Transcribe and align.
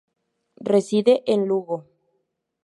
Reside 0.73 1.13
en 1.33 1.39
Lugo. 1.49 1.77